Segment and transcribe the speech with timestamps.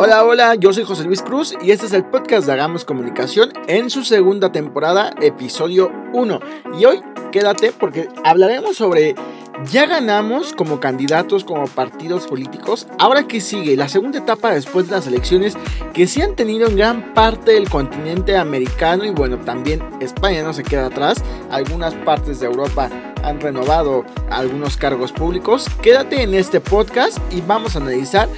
[0.00, 3.52] Hola, hola, yo soy José Luis Cruz y este es el podcast de Hagamos Comunicación
[3.66, 6.38] en su segunda temporada, episodio 1.
[6.78, 7.02] Y hoy
[7.32, 9.16] quédate porque hablaremos sobre
[9.64, 12.86] ya ganamos como candidatos, como partidos políticos.
[13.00, 15.56] Ahora que sigue la segunda etapa después de las elecciones
[15.92, 20.52] que se han tenido en gran parte del continente americano y bueno, también España no
[20.52, 21.24] se queda atrás.
[21.50, 22.88] Algunas partes de Europa
[23.22, 25.66] han renovado algunos cargos públicos.
[25.82, 28.28] Quédate en este podcast y vamos a analizar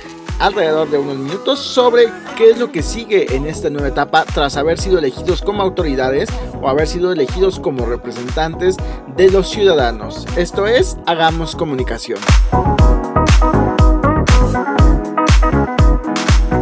[0.41, 2.07] alrededor de unos minutos sobre
[2.37, 6.31] qué es lo que sigue en esta nueva etapa tras haber sido elegidos como autoridades
[6.61, 8.77] o haber sido elegidos como representantes
[9.17, 10.27] de los ciudadanos.
[10.37, 12.19] Esto es, hagamos comunicación.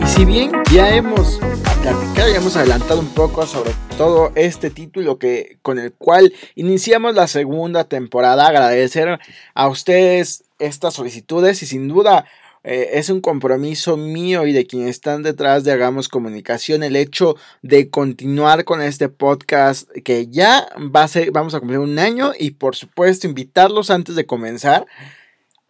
[0.02, 1.38] Y si bien ya hemos
[1.80, 7.14] platicado y hemos adelantado un poco sobre todo este título que, con el cual iniciamos
[7.14, 9.18] la segunda temporada, agradecer
[9.54, 12.26] a ustedes estas solicitudes y sin duda
[12.64, 17.36] eh, es un compromiso mío y de quienes están detrás de Hagamos Comunicación el hecho
[17.62, 22.32] de continuar con este podcast que ya va a ser, vamos a cumplir un año
[22.38, 24.86] y por supuesto invitarlos antes de comenzar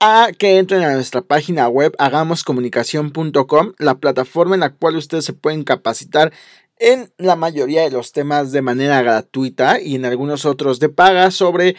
[0.01, 5.33] a que entren a nuestra página web hagamoscomunicación.com, la plataforma en la cual ustedes se
[5.33, 6.33] pueden capacitar
[6.79, 11.31] en la mayoría de los temas de manera gratuita y en algunos otros de paga
[11.33, 11.77] sobre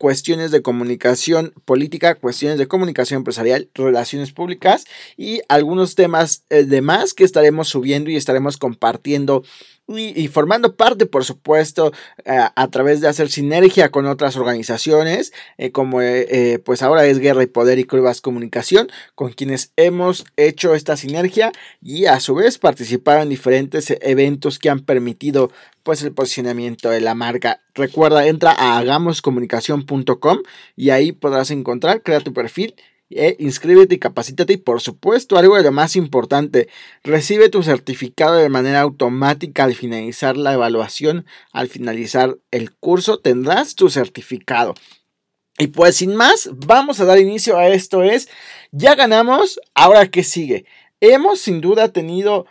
[0.00, 7.12] cuestiones de comunicación política, cuestiones de comunicación empresarial, relaciones públicas y algunos temas eh, demás
[7.12, 9.44] que estaremos subiendo y estaremos compartiendo
[9.98, 11.92] y, formando parte, por supuesto,
[12.24, 17.18] eh, a través de hacer sinergia con otras organizaciones, eh, como eh, pues ahora es
[17.18, 22.34] Guerra y Poder y Curvas Comunicación, con quienes hemos hecho esta sinergia y a su
[22.34, 25.50] vez participar en diferentes eventos que han permitido
[25.82, 27.60] pues el posicionamiento de la marca.
[27.74, 30.38] Recuerda, entra a hagamoscomunicación.com
[30.76, 32.74] y ahí podrás encontrar, crea tu perfil
[33.10, 36.68] eh, inscríbete y capacítate y por supuesto algo de lo más importante,
[37.02, 43.74] recibe tu certificado de manera automática al finalizar la evaluación, al finalizar el curso tendrás
[43.74, 44.74] tu certificado.
[45.58, 48.28] Y pues sin más, vamos a dar inicio a esto es,
[48.70, 50.64] ya ganamos, ahora qué sigue.
[51.00, 52.46] Hemos sin duda tenido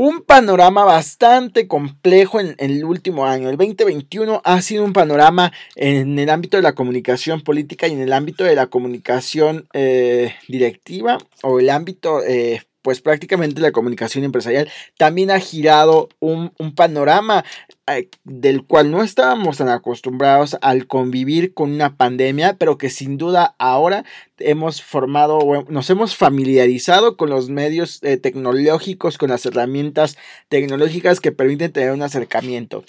[0.00, 3.50] un panorama bastante complejo en, el último año.
[3.50, 8.02] El 2021 ha sido un panorama en el ámbito de la comunicación política y en
[8.02, 14.24] el ámbito de la comunicación eh, directiva o el ámbito eh, pues prácticamente la comunicación
[14.24, 14.66] empresarial
[14.96, 17.44] también ha girado un, panorama
[17.86, 23.18] eh, del cual no estábamos tan acostumbrados al convivir con una pandemia, pero que sin
[23.18, 24.06] duda ahora
[24.38, 30.16] hemos formado, nos hemos familiarizado con los medios eh, tecnológicos, con las herramientas
[30.48, 32.84] tecnológicas que permiten tener un acercamiento.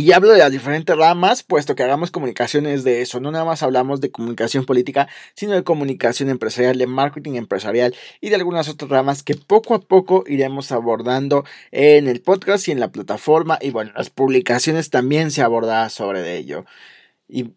[0.00, 3.20] Y hablo de las diferentes ramas, puesto que hagamos comunicaciones de eso.
[3.20, 8.30] No nada más hablamos de comunicación política, sino de comunicación empresarial, de marketing empresarial y
[8.30, 12.80] de algunas otras ramas que poco a poco iremos abordando en el podcast y en
[12.80, 13.58] la plataforma.
[13.60, 16.64] Y bueno, las publicaciones también se abordará sobre ello.
[17.28, 17.50] Y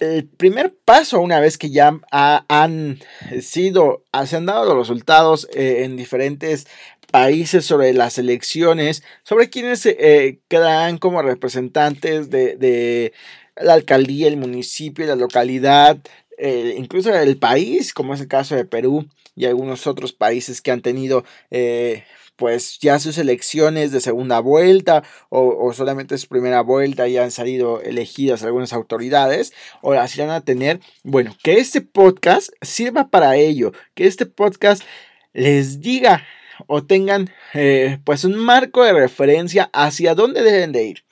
[0.00, 2.98] el primer paso, una vez que ya han
[3.40, 6.66] sido, se han dado los resultados eh, en diferentes
[7.10, 13.12] países sobre las elecciones, sobre quienes eh, quedarán como representantes de,
[13.56, 15.98] la alcaldía, el municipio, la localidad,
[16.38, 20.70] eh, incluso el país, como es el caso de Perú y algunos otros países que
[20.70, 22.04] han tenido eh,
[22.36, 27.80] pues ya sus elecciones de segunda vuelta o, solamente su primera vuelta y han salido
[27.80, 29.52] elegidas algunas autoridades
[29.82, 30.80] o las irán a tener.
[31.02, 34.82] Bueno, que este podcast sirva para ello, que este podcast
[35.32, 36.24] les diga
[36.66, 41.06] o tengan eh, pues un marco de referencia hacia dónde deben de ir.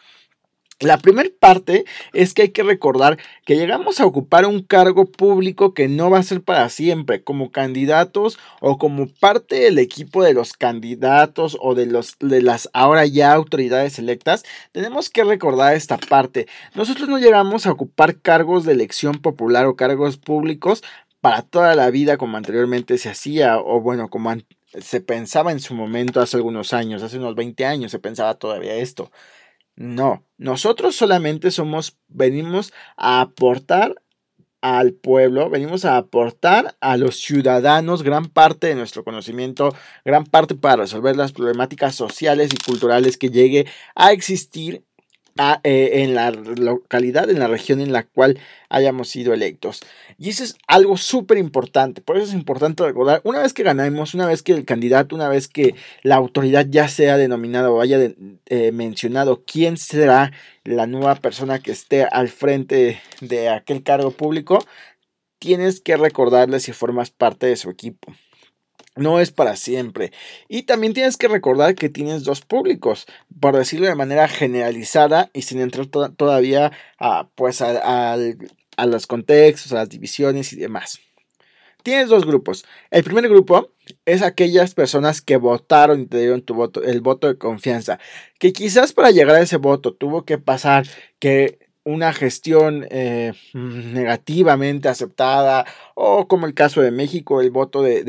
[0.81, 3.17] La primera parte es que hay que recordar
[3.47, 7.53] que llegamos a ocupar un cargo público que no va a ser para siempre, como
[7.53, 13.07] candidatos o como parte del equipo de los candidatos o de, los, de las ahora
[13.07, 14.43] ya autoridades electas.
[14.73, 16.49] Tenemos que recordar esta parte.
[16.75, 20.83] Nosotros no llegamos a ocupar cargos de elección popular o cargos públicos
[21.21, 24.29] para toda la vida como anteriormente se hacía o bueno, como
[24.81, 28.75] se pensaba en su momento hace algunos años, hace unos 20 años se pensaba todavía
[28.77, 29.11] esto.
[29.77, 33.97] No, nosotros solamente somos, venimos a aportar
[34.61, 40.55] al pueblo, venimos a aportar a los ciudadanos gran parte de nuestro conocimiento, gran parte
[40.55, 44.85] para resolver las problemáticas sociales y culturales que llegue a existir
[45.65, 48.39] eh, en la localidad, en la región en la cual
[48.69, 49.81] hayamos sido electos.
[50.17, 52.01] Y eso es algo súper importante.
[52.01, 55.29] Por eso es importante recordar, una vez que ganamos, una vez que el candidato, una
[55.29, 57.99] vez que la autoridad ya sea denominada o haya
[58.47, 60.33] eh, mencionado quién será
[60.63, 64.65] la nueva persona que esté al frente de aquel cargo público,
[65.41, 68.15] tienes que recordarle si formas parte de su equipo.
[68.97, 70.13] No es para siempre.
[70.49, 73.07] Y también tienes que recordar que tienes dos públicos,
[73.41, 78.17] por decirlo de manera generalizada y sin entrar todavía a, pues a,
[78.87, 81.01] los contextos, a las divisiones y demás.
[81.83, 82.65] Tienes dos grupos.
[82.91, 83.71] El primer grupo
[84.07, 87.99] es aquellas personas que votaron y te dieron tu voto, el voto de confianza.
[88.39, 90.87] Que quizás para llegar a ese voto tuvo que pasar
[91.19, 98.03] que una gestión eh, negativamente aceptada o como el caso de México, el voto de,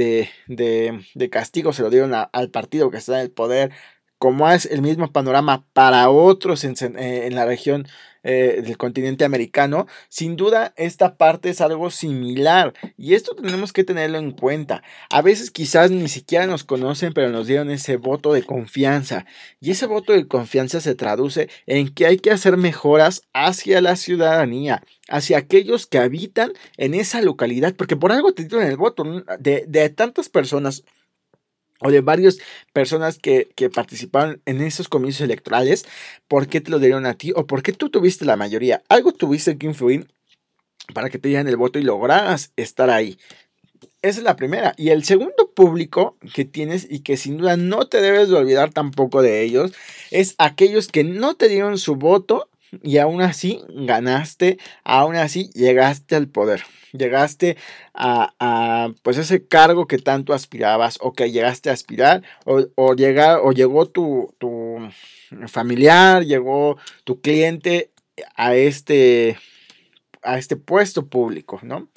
[0.47, 3.71] de, castigo se lo dieron al partido que está en el poder,
[4.17, 7.87] como es el mismo panorama para otros en, eh, en la región
[8.27, 13.83] eh, del continente americano, sin duda esta parte es algo similar y esto tenemos que
[13.83, 14.81] tenerlo en cuenta.
[15.11, 19.27] A veces quizás ni siquiera nos conocen, pero nos dieron ese voto de confianza
[19.61, 23.95] y ese voto de confianza se traduce en que hay que hacer mejoras hacia la
[23.95, 29.03] ciudadanía, hacia aquellos que habitan en esa localidad, porque por algo te dieron el voto
[29.37, 30.83] de, de tantas personas
[31.79, 32.37] o de varias
[32.73, 35.85] personas que, participaron en esos comicios electorales,
[36.27, 37.31] ¿por qué te lo dieron a ti?
[37.35, 38.83] ¿O por qué tú tuviste la mayoría?
[38.89, 40.07] Algo tuviste que influir
[40.93, 43.17] para que te dieran el voto y lograras estar ahí.
[44.01, 44.73] Esa es la primera.
[44.77, 48.71] Y el segundo público que tienes y que sin duda no te debes de olvidar
[48.71, 49.73] tampoco de ellos,
[50.11, 52.49] es aquellos que no te dieron su voto
[52.83, 56.63] y aún así ganaste, aún así llegaste al poder
[56.97, 57.57] llegaste
[57.93, 63.51] a, pues ese cargo que tanto aspirabas o que llegaste a aspirar o, o, o
[63.51, 64.77] llegó tu, tu
[65.47, 67.91] familiar, llegó tu cliente
[68.35, 69.37] a este,
[70.21, 71.89] a este puesto público, ¿no?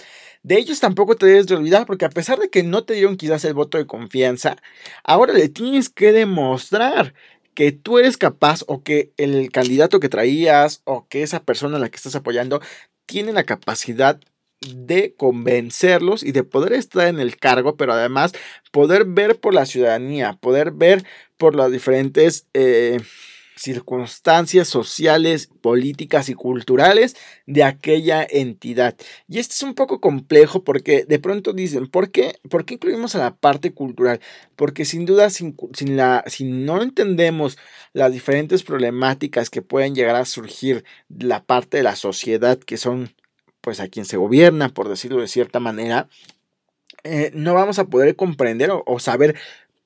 [0.43, 3.17] De ellos tampoco te debes de olvidar porque a pesar de que no te dieron
[3.17, 4.57] quizás el voto de confianza,
[5.05, 7.13] ahora le tienes que demostrar
[7.59, 11.81] que tú eres capaz o que el candidato que traías o que esa persona a
[11.81, 12.63] la que estás apoyando
[13.05, 14.21] tiene la capacidad
[14.61, 18.33] de convencerlos y de poder estar en el cargo, pero además
[18.71, 21.03] poder ver por la ciudadanía, poder ver
[21.37, 23.01] por las diferentes eh,
[23.59, 27.17] circunstancias sociales, políticas y culturales
[27.47, 28.97] de aquella entidad.
[29.29, 33.15] Y esto es un poco complejo porque de pronto dicen, ¿por qué, ¿Por qué incluimos
[33.15, 34.21] a la parte cultural?
[34.57, 35.57] Porque sin duda, sin,
[35.97, 37.59] la, si no entendemos
[37.93, 43.15] las diferentes problemáticas que pueden llegar a surgir la parte de la sociedad que son
[43.61, 46.09] pues a quien se gobierna, por decirlo de cierta manera,
[47.05, 49.37] eh, no vamos a poder comprender o, saber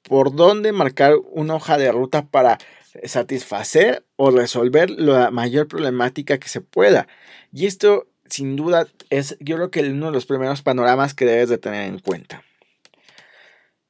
[0.03, 2.59] por dónde marcar una hoja de ruta para
[3.05, 7.09] satisfacer o resolver la mayor problemática que se pueda.
[7.53, 11.49] Y esto, sin duda, es yo creo que uno de los primeros panoramas que debes
[11.49, 12.43] de tener en cuenta.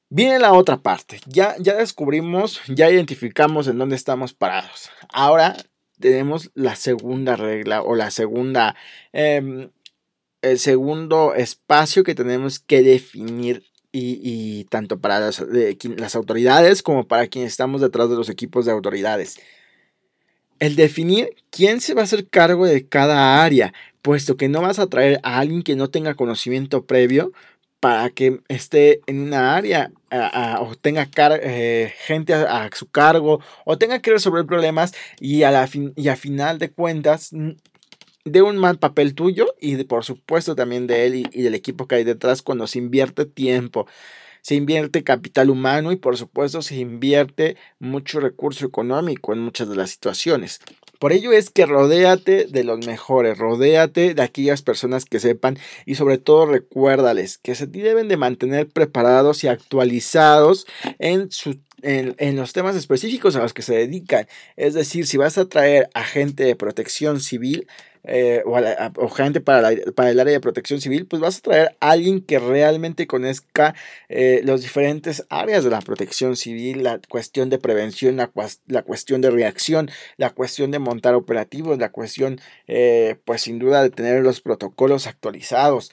[0.08, 1.20] Viene la otra parte.
[1.26, 4.90] Ya, ya descubrimos, ya identificamos en dónde estamos parados.
[5.08, 5.56] Ahora
[5.98, 8.76] tenemos la segunda regla o la segunda,
[9.12, 9.70] em,
[10.42, 15.44] el segundo espacio que tenemos que definir y, tanto para las,
[15.96, 19.38] las autoridades como para quienes estamos detrás de los equipos de autoridades.
[20.58, 24.78] El definir quién se va a hacer cargo de cada área, puesto que no vas
[24.78, 27.32] a traer a alguien que no tenga conocimiento previo
[27.80, 29.90] para que esté en una área
[30.60, 31.08] o tenga
[31.42, 36.14] eh, gente a, su cargo o tenga que resolver problemas y a, la y a
[36.14, 37.32] final de cuentas
[38.24, 41.96] de un mal papel tuyo y por supuesto también de él y, del equipo que
[41.96, 43.86] hay detrás cuando se invierte tiempo
[44.42, 49.76] se invierte capital humano y por supuesto se invierte mucho recurso económico en muchas de
[49.76, 50.60] las situaciones.
[50.98, 55.94] Por ello es que rodéate de los mejores, rodéate de aquellas personas que sepan y
[55.94, 60.66] sobre todo recuérdales que se deben de mantener preparados y actualizados
[60.98, 64.28] en su en, los temas específicos a los que se dedican.
[64.56, 67.66] Es decir, si vas a traer a gente de protección civil,
[68.04, 71.90] eh, o, gente para, para, el área de protección civil, pues vas a traer a
[71.90, 73.74] alguien que realmente conozca
[74.08, 78.32] eh, las diferentes áreas de la protección civil, la cuestión de prevención, la,
[78.66, 83.82] la, cuestión de reacción, la cuestión de montar operativos, la cuestión, eh, pues sin duda,
[83.82, 85.92] de tener los protocolos actualizados.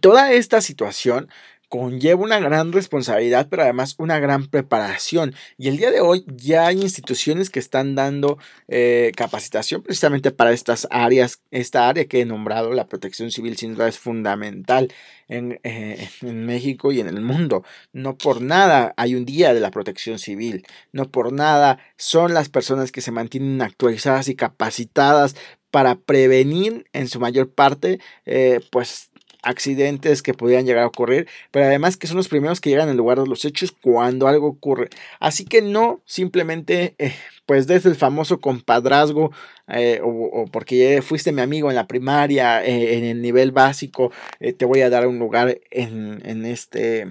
[0.00, 1.28] Toda esta situación
[1.68, 5.34] conlleva una gran responsabilidad, pero además una gran preparación.
[5.58, 10.52] Y el día de hoy ya hay instituciones que están dando eh, capacitación precisamente para
[10.52, 11.40] estas áreas.
[11.50, 14.92] Esta área que he nombrado, la protección civil, sin duda es fundamental
[15.28, 17.64] en, eh, en México y en el mundo.
[17.92, 20.66] No por nada hay un día de la protección civil.
[20.92, 25.34] No por nada son las personas que se mantienen actualizadas y capacitadas
[25.70, 29.10] para prevenir en su mayor parte, eh, pues
[29.46, 32.96] accidentes que podrían llegar a ocurrir, pero además que son los primeros que llegan al
[32.96, 34.90] lugar de los hechos cuando algo ocurre.
[35.20, 37.14] Así que no simplemente, eh,
[37.46, 39.32] pues desde el famoso compadrazgo
[39.68, 44.64] eh, o, porque fuiste mi amigo en la primaria, eh, en el nivel básico, te
[44.64, 47.08] voy a dar un lugar en, en este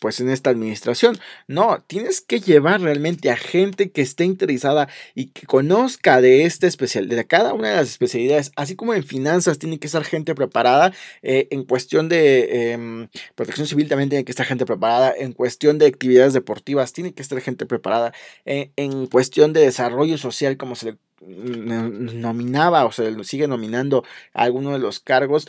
[0.00, 1.18] pues en esta administración.
[1.46, 6.66] No, tienes que llevar realmente a gente que esté interesada y que conozca de esta
[6.66, 10.34] especial, de cada una de las especialidades, así como en finanzas tiene que estar gente
[10.34, 15.32] preparada, eh, en cuestión de em, protección civil también tiene que estar gente preparada, en
[15.32, 18.12] cuestión de actividades deportivas tiene que estar gente preparada,
[18.44, 24.04] eh, en cuestión de desarrollo social como se le nominaba o se le sigue nominando
[24.32, 25.48] a alguno de los cargos,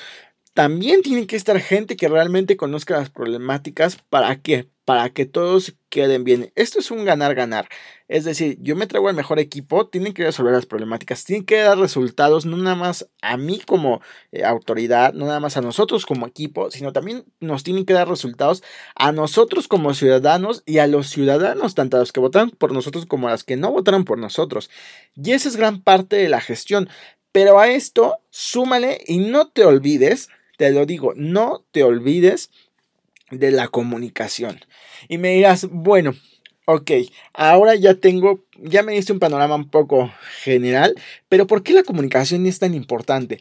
[0.54, 5.76] también tiene que estar gente que realmente conozca las problemáticas para que para que todos
[5.90, 6.52] queden bien.
[6.56, 7.70] Esto es un ganar-ganar.
[8.08, 11.60] Es decir, yo me traigo el mejor equipo, tienen que resolver las problemáticas, tienen que
[11.60, 14.02] dar resultados, no nada más a mí como
[14.34, 18.10] eh, autoridad, no nada más a nosotros como equipo, sino también nos tienen que dar
[18.10, 18.64] resultados
[18.96, 23.06] a nosotros como ciudadanos y a los ciudadanos, tanto a los que votaron por nosotros
[23.06, 24.70] como a los que no votaron por nosotros.
[25.16, 26.90] Y esa es gran parte de la gestión.
[27.32, 30.28] Pero a esto, súmale y no te olvides
[30.62, 32.52] te lo digo, no te olvides
[33.32, 34.60] de la comunicación.
[35.10, 36.14] Y me dirás, bueno,
[36.66, 36.92] ok,
[37.34, 40.14] ahora ya tengo, ya me diste un panorama un poco
[40.44, 40.94] general,
[41.30, 43.40] pero ¿por qué la comunicación es tan importante?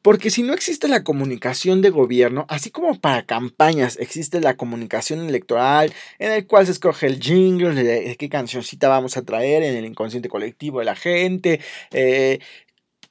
[0.00, 5.28] Porque si no existe la comunicación de gobierno, así como para campañas existe la comunicación
[5.28, 9.76] electoral, en el cual se escoge el jingle, de qué cancioncita vamos a traer en
[9.76, 11.60] el inconsciente colectivo de la gente,
[11.90, 12.38] eh,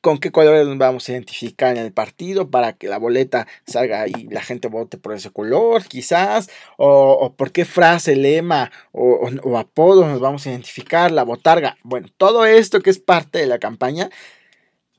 [0.02, 4.08] con qué colores nos vamos a identificar en el partido para que la boleta salga
[4.08, 9.58] y la gente vote por ese color, quizás, o, por qué frase, lema o, o
[9.58, 11.78] apodo nos vamos a identificar, la botarga.
[11.84, 14.10] Bueno, todo esto que es parte de la campaña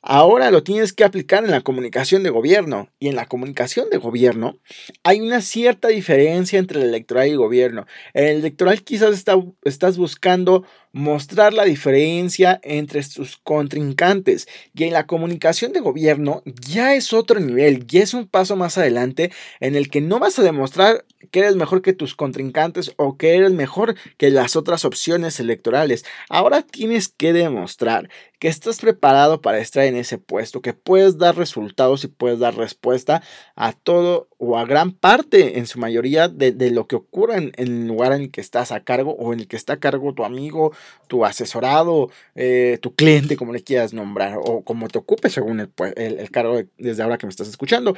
[0.05, 2.91] Ahora lo tienes que aplicar en la comunicación de gobierno.
[2.99, 4.59] Y en la comunicación de gobierno
[5.05, 7.87] hay una cierta diferencia entre el electoral y el gobierno.
[8.13, 9.25] En el electoral quizás
[9.63, 14.47] estás buscando mostrar la diferencia entre sus contrincantes.
[14.75, 18.79] Y en la comunicación de gobierno ya es otro nivel, ya es un paso más
[18.79, 23.17] adelante en el que no vas a demostrar que eres mejor que tus contrincantes o
[23.17, 26.05] que eres mejor que las otras opciones electorales.
[26.29, 28.09] Ahora tienes que demostrar
[28.43, 32.57] que estás preparado para estar en ese puesto, que puedes dar resultados y puedes dar
[32.57, 33.23] respuesta
[33.55, 37.87] a todo o a gran parte, en su mayoría, de, lo que ocurre en, el
[37.87, 40.25] lugar en el que estás a cargo o en el que está a cargo tu
[40.25, 40.73] amigo,
[41.09, 45.69] tu asesorado, eh, tu cliente, como le quieras nombrar, o como te ocupe según el,
[45.69, 47.97] pues, el cargo desde ahora que me estás escuchando.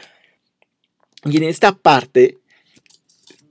[1.24, 2.38] Y en esta parte,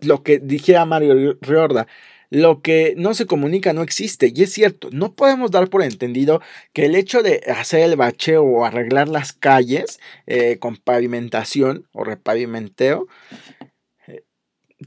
[0.01, 1.87] lo que dijera Mario Riorda,
[2.33, 4.31] lo que no se comunica no existe.
[4.33, 6.41] Y es cierto, no podemos dar por entendido
[6.73, 12.03] que el hecho de hacer el bacheo o arreglar las calles eh, con pavimentación o
[12.03, 13.07] repavimenteo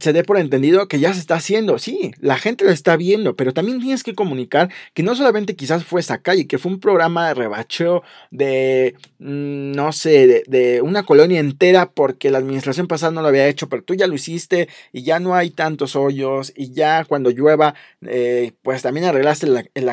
[0.01, 1.79] se dé por entendido que ya se está haciendo.
[1.79, 5.85] Sí, la gente lo está viendo, pero también tienes que comunicar que no solamente quizás
[5.85, 11.05] fue esa calle, que fue un programa de rebacheo de, mm, no sé, de, una
[11.05, 14.69] colonia entera porque la administración pasada no lo había hecho, pero tú ya lo hiciste
[14.93, 17.75] y ya no hay tantos hoyos y ya cuando llueva,
[18.07, 19.89] eh, pues también arreglaste el, el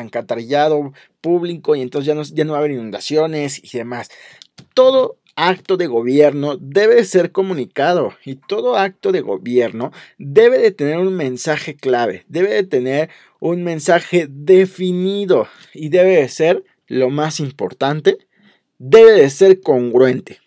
[1.20, 4.10] público y entonces ya no, ya no va a haber inundaciones y demás.
[4.74, 10.98] Todo acto de gobierno debe ser comunicado y todo acto de gobierno debe de tener
[10.98, 13.10] un mensaje clave, debe de tener
[13.40, 18.18] un mensaje definido y debe de ser, lo más importante,
[18.78, 20.40] debe de ser congruente.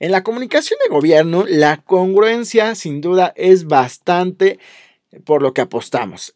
[0.00, 4.58] En la comunicación de gobierno, la congruencia sin duda es bastante
[5.24, 6.32] por lo que apostamos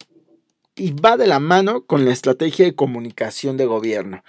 [0.74, 4.24] y va de la mano con la estrategia de comunicación de gobierno.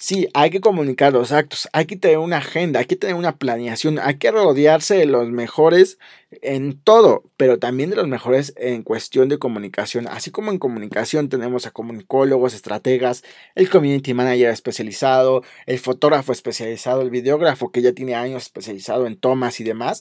[0.00, 3.36] Sí, hay que comunicar los actos, hay que tener una agenda, hay que tener una
[3.36, 5.98] planeación, hay que rodearse de los mejores
[6.30, 10.06] en todo, pero también de los mejores en cuestión de comunicación.
[10.06, 13.24] Así como en comunicación tenemos a comunicólogos, estrategas,
[13.56, 19.18] el community manager especializado, el fotógrafo especializado, el videógrafo que ya tiene años especializado en
[19.18, 20.00] tomas y demás.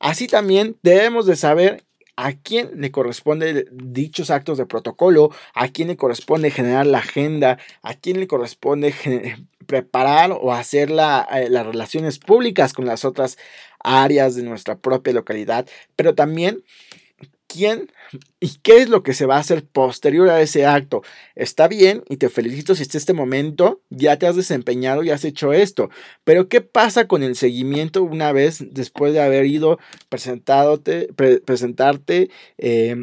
[0.00, 1.84] Así también debemos de saber
[2.20, 7.58] a quién le corresponde dichos actos de protocolo, a quién le corresponde generar la agenda,
[7.82, 8.92] a quién le corresponde
[9.66, 13.38] preparar o hacer eh, las relaciones públicas con las otras
[13.84, 16.64] áreas de nuestra propia localidad, pero también
[17.48, 17.90] quién
[18.38, 21.02] y qué es lo que se va a hacer posterior a ese acto.
[21.34, 25.24] Está bien y te felicito si hasta este momento ya te has desempeñado y has
[25.24, 25.90] hecho esto,
[26.24, 29.78] pero ¿qué pasa con el seguimiento una vez después de haber ido
[30.08, 31.08] presentarte
[32.58, 32.96] eh,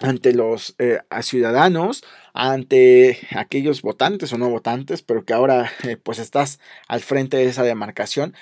[0.00, 6.18] ante los eh, ciudadanos, ante aquellos votantes o no votantes, pero que ahora eh, pues
[6.18, 6.58] estás
[6.88, 8.34] al frente de esa demarcación?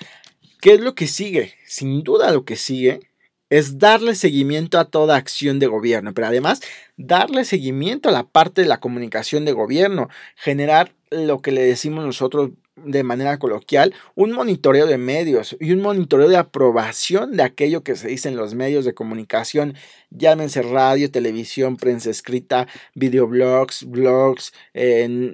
[0.61, 1.53] ¿Qué es lo que sigue?
[1.67, 3.01] Sin duda lo que sigue
[3.49, 6.61] es darle seguimiento a toda acción de gobierno, pero además
[6.97, 12.05] darle seguimiento a la parte de la comunicación de gobierno, generar lo que le decimos
[12.05, 17.83] nosotros de manera coloquial, un monitoreo de medios y un monitoreo de aprobación de aquello
[17.83, 19.73] que se dice en los medios de comunicación,
[20.11, 24.53] llámense radio, televisión, prensa escrita, videoblogs, blogs,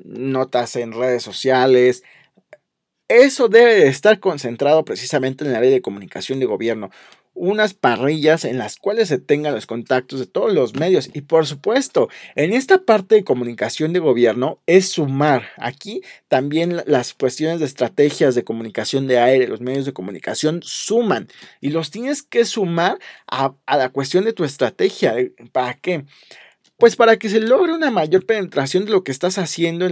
[0.05, 2.03] notas en redes sociales,
[3.10, 6.89] eso debe estar concentrado precisamente en el área de comunicación de gobierno
[7.34, 11.10] unas parrillas en las cuales se tengan los contactos de todos los medios.
[11.13, 15.50] Y por supuesto en esta parte de comunicación de gobierno es sumar.
[15.58, 21.28] Aquí también las cuestiones de estrategias de comunicación de aire los medios de comunicación suman.
[21.62, 25.16] Y los tienes que sumar a, la cuestión de tu estrategia.
[25.52, 26.06] Para qué
[26.78, 29.88] pues para que se logre una mayor penetración de lo que estás haciendo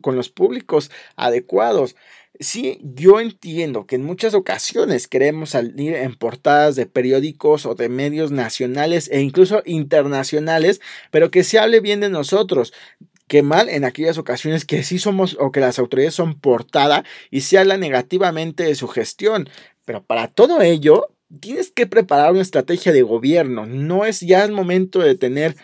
[0.00, 1.96] con los públicos adecuados.
[2.38, 7.88] Sí, yo entiendo que en muchas ocasiones queremos salir en portadas de periódicos o de
[7.90, 12.72] medios nacionales e incluso internacionales, pero que se hable bien de nosotros.
[13.28, 17.42] Qué mal en aquellas ocasiones que sí somos o que las autoridades son portada y
[17.42, 19.48] se habla negativamente de su gestión.
[19.84, 21.08] Pero para todo ello,
[21.40, 23.66] tienes que preparar una estrategia de gobierno.
[23.66, 25.56] No es ya el momento de tener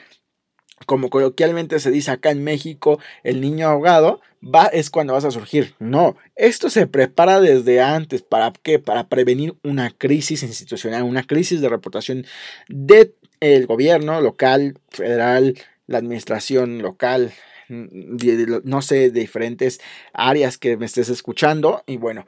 [0.85, 5.31] como coloquialmente se dice acá en México, el niño ahogado, va, es cuando vas a
[5.31, 5.75] surgir.
[5.79, 8.23] No, esto se prepara desde antes.
[8.23, 8.79] ¿Para qué?
[8.79, 12.27] Para prevenir una crisis institucional, una crisis de reputación
[12.69, 15.57] del el gobierno local, federal,
[15.87, 17.33] la administración local,
[17.69, 19.81] no sé, de diferentes
[20.13, 21.83] áreas que me estés escuchando.
[21.87, 22.27] Y bueno,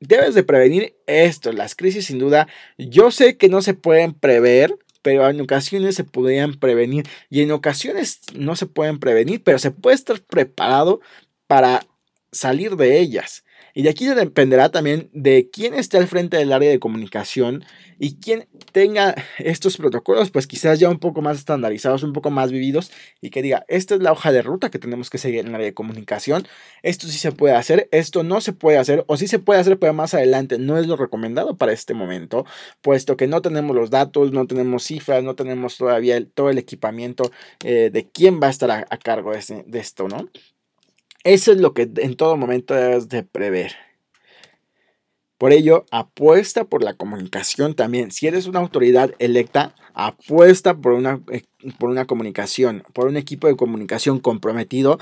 [0.00, 2.48] debes de prevenir esto, las crisis sin duda.
[2.78, 7.52] Yo sé que no se pueden prever, pero en ocasiones se podrían prevenir y en
[7.52, 11.02] ocasiones no se pueden prevenir, pero se puede estar preparado
[11.46, 11.86] para
[12.32, 13.43] salir de ellas.
[13.74, 17.64] Y de aquí dependerá también de quién esté al frente del área de comunicación
[17.98, 22.52] y quién tenga estos protocolos, pues quizás ya un poco más estandarizados, un poco más
[22.52, 25.48] vividos y que diga, esta es la hoja de ruta que tenemos que seguir en
[25.48, 26.46] el área de comunicación.
[26.82, 29.78] Esto sí se puede hacer, esto no se puede hacer o sí se puede hacer,
[29.78, 32.46] pero más adelante no es lo recomendado para este momento,
[32.80, 37.32] puesto que no tenemos los datos, no tenemos cifras, no tenemos todavía todo el equipamiento
[37.64, 40.30] eh, de quién va a estar a, cargo de, de esto, ¿no?
[41.24, 43.76] Eso es lo que en todo momento debes de prever.
[45.38, 48.12] Por ello, apuesta por la comunicación también.
[48.12, 51.42] Si eres una autoridad electa, apuesta por una, eh,
[51.78, 54.98] por una comunicación, por un equipo de comunicación comprometido,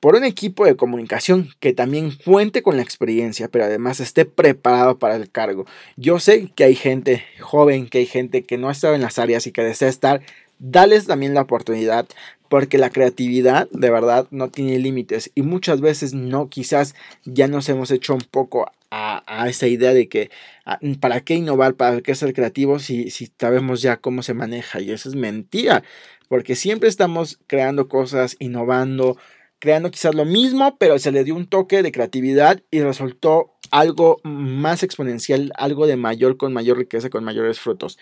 [0.00, 4.98] por un equipo de comunicación que también cuente con la experiencia, pero además esté preparado
[4.98, 5.66] para el cargo.
[5.96, 9.18] Yo sé que hay gente joven, que hay gente que no ha estado en las
[9.18, 10.20] áreas y que desea estar.
[10.60, 12.08] Dales también la oportunidad,
[12.48, 17.68] porque la creatividad de verdad no tiene límites y muchas veces no, quizás ya nos
[17.68, 20.30] hemos hecho un poco a, esa idea de que
[20.64, 24.80] ah, para qué innovar, para qué ser creativos si, si sabemos ya cómo se maneja
[24.80, 25.82] y eso es mentira,
[26.28, 29.16] porque siempre estamos creando cosas, innovando,
[29.58, 34.20] creando quizás lo mismo, pero se le dio un toque de creatividad y resultó algo
[34.22, 37.98] más exponencial, algo de mayor, con mayor riqueza, con mayores frutos.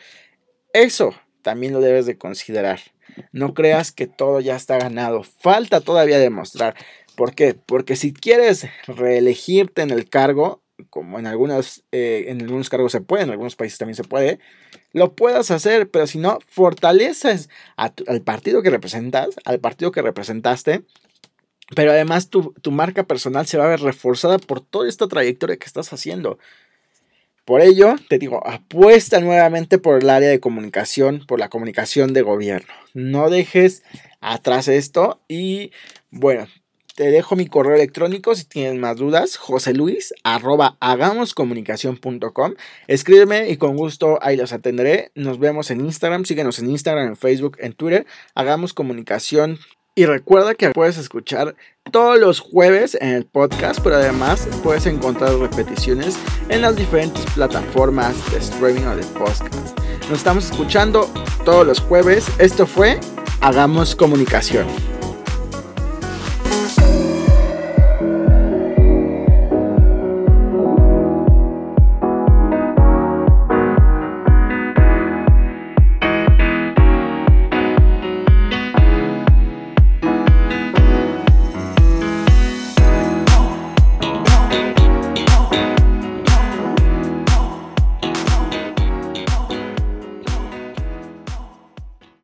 [0.73, 2.81] Eso también lo debes de considerar.
[3.33, 5.23] No creas que todo ya está ganado.
[5.23, 6.75] Falta todavía demostrar.
[7.17, 7.55] ¿Por qué?
[7.55, 13.01] Porque si quieres reelegirte en el cargo, como en, algunas, eh, en algunos cargos se
[13.01, 14.39] puede, en algunos países también se puede,
[14.93, 20.83] lo puedas hacer, pero si no, fortaleces al partido que representas, al partido que representaste,
[21.75, 25.57] pero además tu, tu marca personal se va a ver reforzada por toda esta trayectoria
[25.57, 26.39] que estás haciendo.
[27.47, 32.23] Por ello, te digo, apuesta nuevamente por el área de comunicación, por la comunicación de
[32.23, 32.75] gobierno.
[32.93, 33.85] No dejes
[34.21, 35.71] atrás esto y
[36.11, 36.49] bueno,
[36.97, 42.55] te dejo mi correo electrónico si tienes más dudas, joseluis arroba hagamoscomunicación.com.
[42.89, 45.13] Escríbeme y con gusto ahí los atenderé.
[45.15, 48.07] Nos vemos en Instagram, síguenos en Instagram, en Facebook, en Twitter.
[48.35, 49.59] Hagamos comunicación
[49.97, 51.57] y recuerda que puedes escuchar
[51.91, 56.19] todos los jueves en el podcast, pero además puedes encontrar repeticiones
[56.51, 59.43] en las diferentes plataformas de streaming o de podcast.
[60.11, 61.11] Nos estamos escuchando
[61.45, 62.27] todos los jueves.
[62.39, 63.01] Esto fue
[63.41, 64.96] Hagamos Comunicación.